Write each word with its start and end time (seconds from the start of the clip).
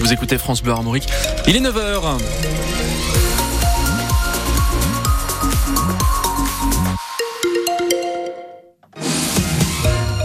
Vous 0.00 0.10
écoutez 0.10 0.38
France 0.38 0.62
Bleu 0.62 0.72
Armorique. 0.72 1.06
Il 1.46 1.54
est 1.54 1.60
9h. 1.60 2.16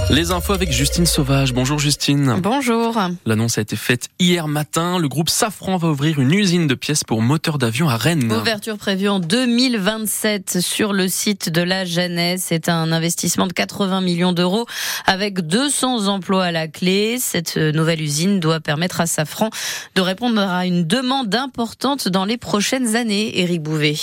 Les 0.09 0.31
infos 0.31 0.53
avec 0.53 0.71
Justine 0.71 1.05
Sauvage. 1.05 1.53
Bonjour 1.53 1.77
Justine. 1.77 2.39
Bonjour. 2.41 2.99
L'annonce 3.27 3.59
a 3.59 3.61
été 3.61 3.75
faite 3.75 4.07
hier 4.17 4.47
matin. 4.47 4.97
Le 4.97 5.07
groupe 5.07 5.29
Safran 5.29 5.77
va 5.77 5.89
ouvrir 5.89 6.19
une 6.19 6.33
usine 6.33 6.65
de 6.65 6.73
pièces 6.73 7.03
pour 7.03 7.21
moteurs 7.21 7.59
d'avion 7.59 7.87
à 7.89 7.95
Rennes. 7.95 8.31
Ouverture 8.31 8.79
prévue 8.79 9.07
en 9.07 9.19
2027 9.19 10.61
sur 10.61 10.93
le 10.93 11.07
site 11.07 11.49
de 11.49 11.61
la 11.61 11.85
Jeunesse. 11.85 12.45
C'est 12.47 12.69
un 12.69 12.91
investissement 12.91 13.45
de 13.45 13.53
80 13.53 14.01
millions 14.01 14.33
d'euros 14.33 14.65
avec 15.05 15.41
200 15.41 16.07
emplois 16.07 16.45
à 16.45 16.51
la 16.51 16.67
clé. 16.67 17.17
Cette 17.19 17.57
nouvelle 17.57 18.01
usine 18.01 18.39
doit 18.39 18.61
permettre 18.61 19.01
à 19.01 19.05
Safran 19.05 19.51
de 19.93 20.01
répondre 20.01 20.41
à 20.41 20.65
une 20.65 20.87
demande 20.87 21.33
importante 21.35 22.07
dans 22.07 22.25
les 22.25 22.37
prochaines 22.37 22.95
années. 22.95 23.39
Éric 23.39 23.61
Bouvet. 23.61 23.95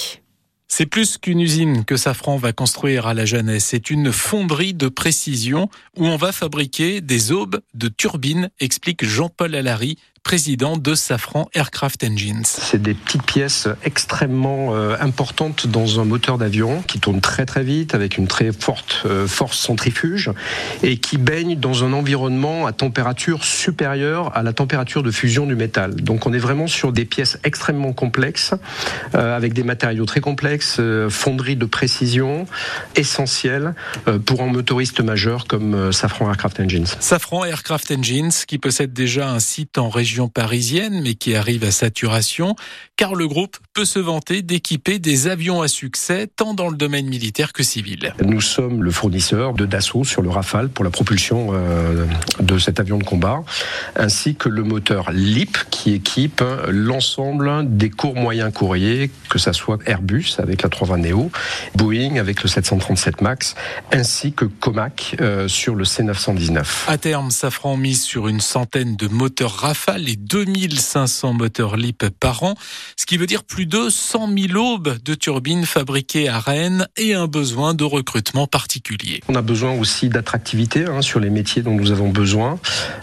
C'est 0.69 0.87
plus 0.87 1.17
qu'une 1.17 1.41
usine 1.41 1.85
que 1.85 1.97
Safran 1.97 2.37
va 2.37 2.53
construire 2.53 3.07
à 3.07 3.15
la 3.15 3.25
jeunesse. 3.25 3.67
C'est 3.67 3.89
une 3.89 4.13
fonderie 4.13 4.75
de 4.75 4.89
précision 4.89 5.69
où 5.97 6.07
on 6.07 6.17
va 6.17 6.33
fabriquer 6.33 7.01
des 7.01 7.31
aubes 7.31 7.61
de 7.75 7.89
turbines, 7.89 8.51
explique 8.59 9.05
Jean-Paul 9.05 9.55
Allary, 9.55 9.97
président 10.27 10.77
de 10.77 10.97
Safran 10.97 11.49
Aircraft 11.55 12.03
Engines. 12.03 12.43
C'est 12.43 12.83
des 12.83 12.95
petites 12.95 13.23
pièces 13.23 13.69
extrêmement 13.85 14.75
euh, 14.75 14.97
importantes 14.99 15.69
dans 15.69 16.01
un 16.01 16.05
moteur 16.05 16.37
d'avion 16.37 16.83
qui 16.83 16.99
tourne 16.99 17.21
très 17.21 17.47
très 17.47 17.63
vite 17.63 17.95
avec 17.95 18.19
une 18.19 18.27
très 18.27 18.51
forte 18.51 19.05
euh, 19.07 19.29
force 19.29 19.57
centrifuge 19.57 20.33
et 20.83 20.97
qui 20.97 21.17
baigne 21.17 21.55
dans 21.55 21.85
un 21.85 21.93
environnement 21.93 22.67
à 22.67 22.73
température 22.73 23.45
supérieure 23.45 24.37
à 24.37 24.43
la 24.43 24.53
température 24.53 25.05
de 25.05 25.13
fusion 25.13 25.47
du 25.47 25.55
métal. 25.55 25.95
Donc 25.95 26.27
on 26.27 26.33
est 26.33 26.41
vraiment 26.41 26.67
sur 26.67 26.91
des 26.91 27.05
pièces 27.05 27.39
extrêmement 27.45 27.93
complexes 27.93 28.53
euh, 29.15 29.37
avec 29.37 29.53
des 29.53 29.63
matériaux 29.63 30.07
très 30.07 30.21
complexes, 30.21 30.81
fonderies 31.09 31.55
de 31.55 31.67
précision 31.67 32.47
essentielles 32.97 33.77
pour 34.25 34.43
un 34.43 34.49
motoriste 34.49 35.01
majeur 35.01 35.47
comme 35.47 35.93
Safran 35.93 36.29
Aircraft 36.31 36.59
Engines. 36.59 36.87
Safran 36.99 37.45
Aircraft 37.45 37.93
Engines 37.93 38.33
qui 38.49 38.59
possède 38.59 38.93
déjà 38.93 39.31
un 39.31 39.39
site 39.39 39.79
en 39.79 39.89
région 39.89 40.16
parisienne, 40.29 41.03
mais 41.03 41.15
qui 41.15 41.35
arrive 41.35 41.65
à 41.65 41.71
saturation, 41.71 42.57
car 42.97 43.15
le 43.15 43.29
groupe 43.29 43.57
peut 43.75 43.85
se 43.85 43.99
vanter 43.99 44.43
d'équiper 44.43 44.99
des 44.99 45.29
avions 45.29 45.63
à 45.63 45.69
succès, 45.69 46.29
tant 46.35 46.55
dans 46.55 46.69
le 46.69 46.77
domaine 46.77 47.07
militaire 47.07 47.53
que 47.53 47.63
civil. 47.63 48.15
Nous 48.25 48.41
sommes 48.41 48.83
le 48.83 48.91
fournisseur 48.91 49.53
de 49.53 49.67
Dassault 49.67 50.05
sur 50.05 50.23
le 50.23 50.31
Rafale 50.31 50.69
pour 50.69 50.85
la 50.85 50.91
propulsion 50.91 51.51
euh, 51.53 52.07
de 52.41 52.59
cet 52.59 52.81
avion 52.81 52.99
de 52.99 53.05
combat, 53.05 53.43
ainsi 53.95 54.35
que 54.35 54.49
le 54.49 54.63
moteur 54.63 55.11
LIP 55.13 55.59
qui 55.71 55.93
équipe 55.93 56.43
l'ensemble 56.69 57.77
des 57.77 57.91
cours 57.91 58.17
moyens 58.17 58.53
courriers, 58.53 59.11
que 59.29 59.39
ce 59.39 59.53
soit 59.53 59.79
Airbus 59.87 60.37
avec 60.39 60.63
la 60.63 60.69
320 60.69 60.99
Neo, 60.99 61.31
Boeing 61.75 62.17
avec 62.17 62.43
le 62.43 62.49
737 62.49 63.21
MAX, 63.21 63.55
ainsi 63.93 64.33
que 64.33 64.45
Comac 64.45 65.17
euh, 65.21 65.49
sur 65.49 65.75
le 65.75 65.85
C919. 65.85 66.65
À 66.89 66.99
terme, 66.99 67.31
Safran 67.31 67.77
mise 67.77 68.03
sur 68.03 68.29
une 68.29 68.41
centaine 68.41 68.97
de 68.97 69.09
moteurs 69.09 69.53
Rafale 69.53 69.96
les 69.99 70.17
2500 70.17 71.33
moteurs 71.33 71.77
LIP 71.77 72.05
par 72.21 72.43
an, 72.43 72.55
ce 72.97 73.07
qui 73.07 73.17
veut 73.17 73.27
dire 73.27 73.45
plus 73.45 73.67
de 73.67 73.89
100 73.89 74.31
000 74.53 74.75
aubes 74.75 74.97
de 75.05 75.15
turbines 75.15 75.65
fabriquées 75.65 76.29
à 76.29 76.39
Rennes 76.39 76.87
et 76.97 77.15
un 77.15 77.27
besoin 77.27 77.75
de 77.75 77.85
recrutement 77.85 78.47
particulier. 78.47 79.21
On 79.29 79.35
a 79.35 79.43
besoin 79.43 79.73
aussi 79.73 80.09
d'attractivité 80.09 80.87
hein, 80.87 81.03
sur 81.03 81.21
les 81.21 81.31
métiers 81.31 81.63
dont 81.63 81.75
nous 81.75 81.91
avons 81.91 82.09
besoin, 82.09 82.59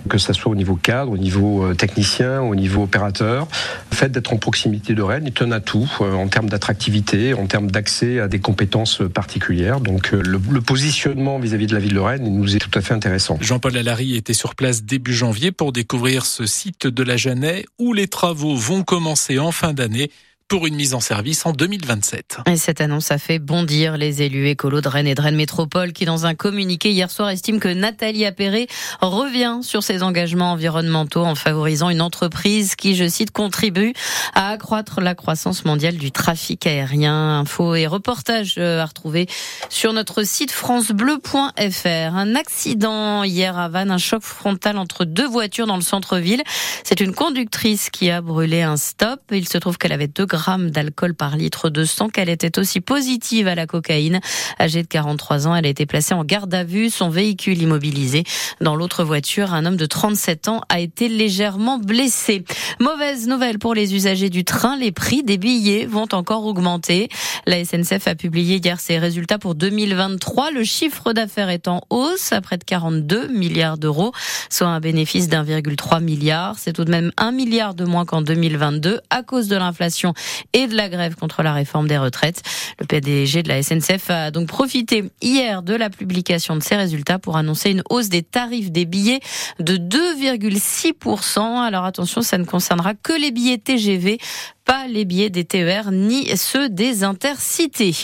que 0.09 0.17
ce 0.17 0.33
soit 0.33 0.51
au 0.51 0.55
niveau 0.55 0.75
cadre, 0.75 1.11
au 1.11 1.17
niveau 1.17 1.65
euh, 1.65 1.73
technicien, 1.73 2.41
au 2.41 2.55
niveau 2.55 2.83
opérateur. 2.83 3.47
Le 3.91 3.95
fait 3.95 4.09
d'être 4.09 4.33
en 4.33 4.37
proximité 4.37 4.93
de 4.93 5.01
Rennes 5.01 5.27
est 5.27 5.41
un 5.41 5.51
atout 5.51 5.89
euh, 6.01 6.13
en 6.13 6.27
termes 6.27 6.49
d'attractivité, 6.49 7.33
en 7.33 7.47
termes 7.47 7.71
d'accès 7.71 8.19
à 8.19 8.27
des 8.27 8.39
compétences 8.39 9.01
particulières. 9.13 9.79
Donc 9.79 10.13
euh, 10.13 10.21
le, 10.21 10.39
le 10.49 10.61
positionnement 10.61 11.39
vis-à-vis 11.39 11.67
de 11.67 11.73
la 11.73 11.79
ville 11.79 11.93
de 11.93 11.99
Rennes 11.99 12.23
nous 12.23 12.55
est 12.55 12.59
tout 12.59 12.77
à 12.77 12.81
fait 12.81 12.93
intéressant. 12.93 13.37
Jean-Paul 13.41 13.77
Allary 13.77 14.15
était 14.15 14.33
sur 14.33 14.55
place 14.55 14.83
début 14.83 15.13
janvier 15.13 15.51
pour 15.51 15.71
découvrir 15.71 16.25
ce 16.25 16.45
site 16.45 16.82
de 16.87 17.03
la 17.03 17.17
Jeannet 17.17 17.65
où 17.79 17.93
les 17.93 18.07
travaux 18.07 18.55
vont 18.55 18.83
commencer 18.83 19.39
en 19.39 19.51
fin 19.51 19.73
d'année 19.73 20.11
pour 20.47 20.67
une 20.67 20.75
mise 20.75 20.93
en 20.93 20.99
service 20.99 21.45
en 21.45 21.51
2027. 21.51 22.37
Et 22.47 22.57
cette 22.57 22.81
annonce 22.81 23.11
a 23.11 23.17
fait 23.17 23.39
bondir 23.39 23.97
les 23.97 24.21
élus 24.21 24.47
écolos 24.49 24.81
de 24.81 24.87
Rennes 24.87 25.07
et 25.07 25.15
de 25.15 25.21
Rennes 25.21 25.35
Métropole 25.35 25.93
qui, 25.93 26.05
dans 26.05 26.25
un 26.25 26.35
communiqué 26.35 26.91
hier 26.91 27.09
soir, 27.09 27.29
estiment 27.29 27.59
que 27.59 27.69
Nathalie 27.69 28.25
Appéré 28.25 28.67
revient 29.01 29.59
sur 29.61 29.83
ses 29.83 30.03
engagements 30.03 30.51
environnementaux 30.51 31.23
en 31.23 31.35
favorisant 31.35 31.89
une 31.89 32.01
entreprise 32.01 32.75
qui, 32.75 32.95
je 32.95 33.07
cite, 33.07 33.31
contribue 33.31 33.93
à 34.33 34.49
accroître 34.49 35.01
la 35.01 35.15
croissance 35.15 35.65
mondiale 35.65 35.97
du 35.97 36.11
trafic 36.11 36.67
aérien. 36.67 37.39
Info 37.39 37.75
et 37.75 37.87
reportage 37.87 38.55
euh, 38.57 38.81
à 38.81 38.85
retrouver 38.85 39.27
sur 39.69 39.93
notre 39.93 40.23
site 40.23 40.51
francebleu.fr. 40.51 41.87
Un 41.87 42.35
accident 42.35 43.23
hier 43.23 43.57
à 43.57 43.69
Vannes, 43.69 43.91
un 43.91 43.97
choc 43.97 44.21
frontal 44.21 44.77
entre 44.77 45.05
deux 45.05 45.27
voitures 45.27 45.67
dans 45.67 45.75
le 45.75 45.81
centre-ville. 45.81 46.43
C'est 46.83 46.99
une 46.99 47.13
conductrice 47.13 47.89
qui 47.89 48.09
a 48.09 48.21
brûlé 48.21 48.61
un 48.61 48.77
stop. 48.77 49.19
Il 49.31 49.47
se 49.47 49.57
trouve 49.57 49.77
qu'elle 49.77 49.91
avait 49.91 50.07
deux 50.07 50.25
grammes 50.33 50.71
d'alcool 50.71 51.13
par 51.13 51.37
litre 51.37 51.69
de 51.69 51.85
sang, 51.85 52.09
qu'elle 52.09 52.29
était 52.29 52.57
aussi 52.57 52.81
positive 52.81 53.47
à 53.47 53.55
la 53.55 53.67
cocaïne. 53.67 54.19
Âgée 54.59 54.81
de 54.81 54.87
43 54.87 55.47
ans, 55.47 55.55
elle 55.55 55.65
a 55.65 55.69
été 55.69 55.85
placée 55.85 56.15
en 56.15 56.23
garde 56.23 56.53
à 56.53 56.63
vue, 56.63 56.89
son 56.89 57.09
véhicule 57.09 57.61
immobilisé. 57.61 58.23
Dans 58.59 58.75
l'autre 58.75 59.03
voiture, 59.03 59.53
un 59.53 59.65
homme 59.65 59.77
de 59.77 59.85
37 59.85 60.47
ans 60.47 60.61
a 60.69 60.79
été 60.79 61.07
légèrement 61.07 61.77
blessé. 61.77 62.43
Mauvaise 62.79 63.27
nouvelle 63.27 63.59
pour 63.59 63.75
les 63.75 63.93
usagers 63.93 64.31
du 64.31 64.43
train, 64.43 64.75
les 64.75 64.91
prix 64.91 65.23
des 65.23 65.37
billets 65.37 65.85
vont 65.85 66.07
encore 66.13 66.45
augmenter. 66.45 67.09
La 67.45 67.63
SNCF 67.63 68.07
a 68.07 68.15
publié 68.15 68.57
hier 68.57 68.79
ses 68.79 68.97
résultats 68.97 69.37
pour 69.37 69.53
2023. 69.53 70.51
Le 70.51 70.63
chiffre 70.63 71.13
d'affaires 71.13 71.49
est 71.49 71.67
en 71.67 71.81
hausse 71.89 72.31
à 72.31 72.41
près 72.41 72.57
de 72.57 72.63
42 72.63 73.27
milliards 73.27 73.77
d'euros, 73.77 74.11
soit 74.49 74.67
un 74.67 74.79
bénéfice 74.79 75.29
d'1,3 75.29 76.01
milliard. 76.01 76.55
C'est 76.57 76.73
tout 76.73 76.85
de 76.85 76.91
même 76.91 77.11
un 77.17 77.31
milliard 77.31 77.75
de 77.75 77.85
moins 77.85 78.05
qu'en 78.05 78.21
2022 78.21 78.99
à 79.09 79.23
cause 79.23 79.47
de 79.47 79.55
l'inflation 79.55 80.13
et 80.53 80.67
de 80.67 80.75
la 80.75 80.89
grève 80.89 81.15
contre 81.15 81.43
la 81.43 81.53
réforme 81.53 81.87
des 81.87 81.97
retraites. 81.97 82.41
Le 82.79 82.85
PDG 82.85 83.43
de 83.43 83.49
la 83.49 83.61
SNCF 83.61 84.09
a 84.09 84.31
donc 84.31 84.47
profité 84.47 85.03
hier 85.21 85.63
de 85.63 85.73
la 85.75 85.89
publication 85.89 86.55
de 86.55 86.63
ces 86.63 86.75
résultats 86.75 87.19
pour 87.19 87.37
annoncer 87.37 87.71
une 87.71 87.83
hausse 87.89 88.09
des 88.09 88.23
tarifs 88.23 88.71
des 88.71 88.85
billets 88.85 89.19
de 89.59 89.77
2,6%. 89.77 91.39
Alors 91.39 91.85
attention, 91.85 92.21
ça 92.21 92.37
ne 92.37 92.45
concernera 92.45 92.93
que 92.93 93.13
les 93.13 93.31
billets 93.31 93.57
TGV 93.57 94.19
pas 94.65 94.87
les 94.87 95.05
billets 95.05 95.29
des 95.29 95.45
TER 95.45 95.91
ni 95.91 96.35
ceux 96.37 96.69
des 96.69 97.03
intercités. 97.03 97.95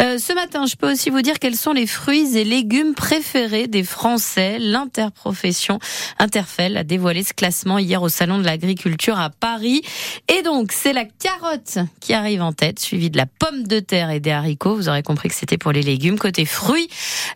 Euh, 0.00 0.18
ce 0.18 0.32
matin, 0.32 0.66
je 0.66 0.76
peux 0.76 0.90
aussi 0.90 1.10
vous 1.10 1.22
dire 1.22 1.38
quels 1.38 1.56
sont 1.56 1.72
les 1.72 1.86
fruits 1.86 2.36
et 2.36 2.44
légumes 2.44 2.94
préférés 2.94 3.66
des 3.66 3.84
Français. 3.84 4.58
L'interprofession 4.58 5.78
Interfell 6.18 6.76
a 6.76 6.84
dévoilé 6.84 7.22
ce 7.22 7.32
classement 7.32 7.78
hier 7.78 8.02
au 8.02 8.08
Salon 8.08 8.38
de 8.38 8.44
l'Agriculture 8.44 9.18
à 9.18 9.30
Paris. 9.30 9.82
Et 10.28 10.42
donc, 10.42 10.72
c'est 10.72 10.92
la 10.92 11.04
carotte 11.04 11.78
qui 12.00 12.14
arrive 12.14 12.42
en 12.42 12.52
tête, 12.52 12.80
suivie 12.80 13.10
de 13.10 13.16
la 13.16 13.26
pomme 13.26 13.66
de 13.66 13.80
terre 13.80 14.10
et 14.10 14.20
des 14.20 14.30
haricots. 14.30 14.74
Vous 14.74 14.88
aurez 14.88 15.02
compris 15.02 15.28
que 15.28 15.34
c'était 15.34 15.58
pour 15.58 15.72
les 15.72 15.82
légumes. 15.82 16.18
Côté 16.18 16.44
fruits, 16.44 16.88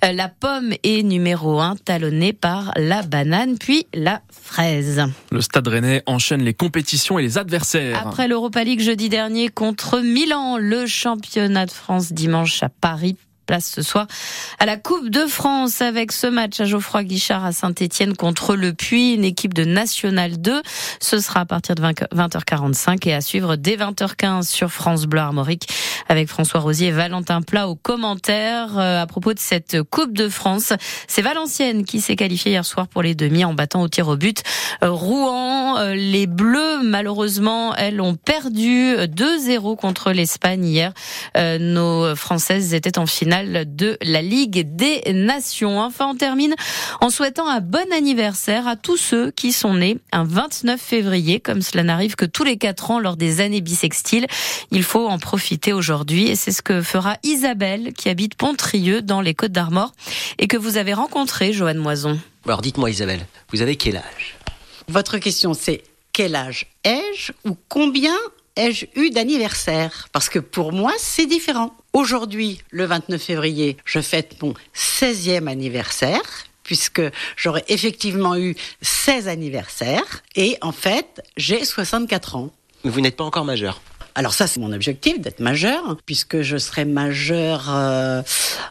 euh, 0.05 0.13
la 0.13 0.29
pomme 0.29 0.73
est 0.83 1.03
numéro 1.03 1.61
un, 1.61 1.77
talonnée 1.77 2.33
par 2.33 2.73
la 2.77 3.03
banane, 3.03 3.59
puis 3.59 3.87
la 3.95 4.23
fraise. 4.31 5.03
Le 5.31 5.41
Stade 5.41 5.69
Rennais 5.69 6.03
enchaîne 6.07 6.43
les 6.43 6.55
compétitions 6.55 7.19
et 7.19 7.23
les 7.23 7.39
adversaires. 7.39 8.07
Après 8.07 8.27
l'Europa 8.29 8.64
Jeudi 8.67 9.11
dernier 9.11 9.51
contre 9.51 10.01
Milan, 10.01 10.57
le 10.57 10.87
championnat 10.87 11.67
de 11.67 11.71
France 11.71 12.15
dimanche 12.15 12.63
à 12.63 12.71
Paris. 12.71 13.17
Place 13.45 13.71
ce 13.71 13.83
soir 13.83 14.07
à 14.59 14.65
la 14.65 14.79
Coupe 14.79 15.11
de 15.11 15.27
France 15.27 15.83
avec 15.83 16.13
ce 16.13 16.27
match 16.27 16.61
à 16.61 16.65
Geoffroy 16.65 17.05
Guichard 17.05 17.45
à 17.45 17.53
Saint-Etienne 17.53 18.17
contre 18.17 18.57
le 18.57 18.73
Puy, 18.73 19.13
une 19.13 19.25
équipe 19.25 19.53
de 19.53 19.65
National 19.65 20.41
2. 20.41 20.63
Ce 20.99 21.19
sera 21.19 21.41
à 21.41 21.45
partir 21.45 21.75
de 21.75 21.83
20h45 21.83 23.07
et 23.07 23.13
à 23.13 23.21
suivre 23.21 23.57
dès 23.57 23.77
20h15 23.77 24.45
sur 24.45 24.73
France 24.73 25.05
Bleu 25.05 25.21
Armorique 25.21 25.69
avec 26.09 26.29
François 26.29 26.61
Rosier 26.61 26.89
et 26.89 26.93
Valentin 26.93 27.43
Plat 27.43 27.69
aux 27.69 27.75
commentaires 27.75 28.79
euh, 28.79 29.03
à 29.03 29.07
propos 29.07 29.35
de 29.35 29.39
cette 29.39 29.83
Coupe 29.83 30.13
de 30.13 30.29
France. 30.29 30.73
C'est 31.07 31.23
Valenciennes 31.23 31.85
qui 31.85 32.01
s'est 32.01 32.17
qualifiée 32.17 32.53
hier 32.53 32.65
soir 32.65 32.89
pour 32.89 33.03
les 33.03 33.15
demi 33.15 33.45
en 33.45 33.55
battant 33.55 33.83
au 33.83 33.89
tir 33.89 34.09
au 34.09 34.17
but 34.17 34.43
euh, 34.83 34.91
Rouen. 34.91 35.79
Euh, 35.79 35.95
les 35.95 36.27
Bleus, 36.27 36.83
malheureusement, 36.83 37.75
elles 37.77 38.01
ont 38.01 38.15
perdu 38.15 38.97
2-0 38.97 39.77
contre 39.77 40.13
l'Espagne 40.13 40.65
hier. 40.65 40.93
Nos 41.35 42.15
Françaises 42.17 42.75
étaient 42.75 42.99
en 42.99 43.07
finale 43.07 43.65
de 43.75 43.97
la 44.03 44.23
Ligue 44.23 44.75
des 44.77 45.13
Nations. 45.13 45.81
Enfin, 45.81 46.09
on 46.11 46.15
termine 46.15 46.55
en 47.01 47.11
souhaitant 47.11 47.49
un 47.49 47.61
bon 47.61 47.87
anniversaire 47.93 48.67
à 48.67 48.77
tous 48.77 48.97
ceux 48.97 49.31
qui 49.31 49.53
sont 49.53 49.75
nés 49.75 49.99
un 50.13 50.25
29 50.25 50.81
février, 50.81 51.41
comme 51.41 51.63
cela 51.63 51.83
n'arrive 51.83 52.17
que 52.17 52.25
tous 52.25 52.45
les 52.45 52.57
quatre 52.57 52.91
ans 52.91 52.99
lors 52.99 53.17
des 53.17 53.41
années 53.41 53.61
bissextiles. 53.61 54.27
Il 54.71 54.83
faut 54.83 55.07
en 55.07 55.19
profiter 55.19 55.73
aujourd'hui 55.73 55.94
et 56.03 56.35
c'est 56.35 56.51
ce 56.51 56.63
que 56.63 56.83
fera 56.83 57.17
Isabelle 57.23 57.93
qui 57.93 58.09
habite 58.09 58.35
Pontrieux 58.35 59.01
dans 59.01 59.21
les 59.21 59.35
Côtes 59.35 59.53
d'Armor 59.53 59.93
et 60.39 60.49
que 60.49 60.57
vous 60.57 60.77
avez 60.77 60.93
rencontré, 60.93 61.53
Joanne 61.53 61.79
Moison. 61.79 62.19
Alors 62.47 62.63
dites-moi 62.63 62.91
Isabelle, 62.91 63.25
vous 63.53 63.63
avez 63.63 63.77
quel 63.77 63.97
âge? 63.97 64.37
Votre 64.89 65.19
question 65.19 65.55
c'est 65.55 65.83
quel 66.13 66.35
âge 66.35 66.67
ai-je 66.85 67.33
ou 67.49 67.57
combien 67.69 68.17
ai-je 68.57 68.87
eu 68.97 69.11
d'anniversaire? 69.11 70.09
Parce 70.13 70.29
que 70.29 70.39
pour 70.39 70.73
moi, 70.73 70.93
c'est 70.99 71.27
différent. 71.27 71.75
Aujourd'hui, 71.93 72.61
le 72.71 72.87
29 72.87 73.23
février, 73.23 73.77
je 73.85 74.01
fête 74.01 74.43
mon 74.43 74.55
16e 74.75 75.49
anniversaire 75.49 76.23
puisque 76.65 77.03
j'aurais 77.37 77.65
effectivement 77.69 78.37
eu 78.37 78.57
16 78.83 79.29
anniversaires 79.29 80.23
et 80.35 80.57
en 80.61 80.73
fait, 80.73 81.23
j'ai 81.37 81.65
64 81.65 82.37
ans. 82.37 82.51
Vous 82.83 83.01
n'êtes 83.01 83.17
pas 83.17 83.25
encore 83.25 83.45
majeur 83.45 83.81
alors 84.15 84.33
ça, 84.33 84.47
c'est 84.47 84.61
mon 84.61 84.73
objectif, 84.73 85.21
d'être 85.21 85.41
majeur, 85.41 85.97
puisque 86.07 86.43
je 86.43 86.57
serai 86.57 86.85
majeur 86.85 87.67
euh, 87.69 88.23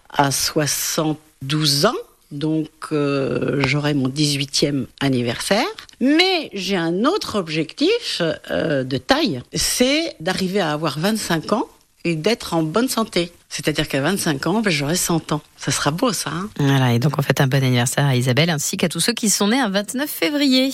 à 0.10 0.32
72 0.32 1.86
ans. 1.86 1.94
Donc 2.32 2.70
euh, 2.92 3.62
j'aurai 3.66 3.94
mon 3.94 4.08
18e 4.08 4.88
anniversaire. 5.02 5.66
Mais 6.00 6.50
j'ai 6.54 6.78
un 6.78 7.06
autre 7.06 7.38
objectif 7.38 8.22
euh, 8.50 8.84
de 8.84 8.98
taille, 8.98 9.42
c'est 9.54 10.16
d'arriver 10.20 10.60
à 10.60 10.72
avoir 10.72 10.98
25 10.98 11.54
ans 11.54 11.68
et 12.06 12.16
d'être 12.16 12.54
en 12.54 12.64
bonne 12.64 12.90
santé. 12.90 13.32
C'est-à-dire 13.50 13.88
qu'à 13.88 14.02
25 14.02 14.48
ans, 14.48 14.62
ben, 14.62 14.72
j'aurai 14.72 14.96
100 14.96 15.32
ans. 15.32 15.42
Ça 15.58 15.72
sera 15.72 15.92
beau, 15.92 16.12
ça. 16.12 16.32
Hein 16.32 16.50
voilà, 16.58 16.94
et 16.94 17.00
donc 17.00 17.18
on 17.18 17.22
fait 17.22 17.40
un 17.40 17.48
bon 17.48 17.64
anniversaire 17.64 18.06
à 18.06 18.16
Isabelle 18.16 18.50
ainsi 18.50 18.78
qu'à 18.78 18.90
tous 18.90 19.00
ceux 19.00 19.14
qui 19.14 19.30
sont 19.30 19.50
nés 19.50 19.60
un 19.60 19.70
29 19.70 20.10
février. 20.10 20.74